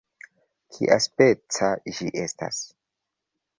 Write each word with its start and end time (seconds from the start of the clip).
"Kiaspeca 0.77 1.71
ĝi 1.99 2.11
estas?" 2.25 2.65